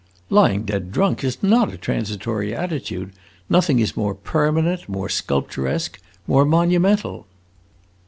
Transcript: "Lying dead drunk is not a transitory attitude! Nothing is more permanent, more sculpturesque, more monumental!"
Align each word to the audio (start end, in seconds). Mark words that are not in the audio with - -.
"Lying 0.31 0.63
dead 0.63 0.91
drunk 0.91 1.23
is 1.23 1.43
not 1.43 1.71
a 1.71 1.77
transitory 1.77 2.55
attitude! 2.55 3.11
Nothing 3.51 3.77
is 3.77 3.95
more 3.95 4.15
permanent, 4.15 4.89
more 4.89 5.09
sculpturesque, 5.09 5.99
more 6.25 6.43
monumental!" 6.43 7.27